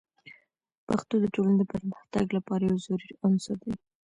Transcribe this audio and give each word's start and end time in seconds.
پښتو 0.87 1.15
د 1.23 1.25
ټولنې 1.35 1.55
د 1.59 1.63
پرمختګ 1.73 2.25
لپاره 2.37 2.61
یو 2.63 2.77
ضروري 2.85 3.13
عنصر 3.25 3.57
دی. 3.65 3.73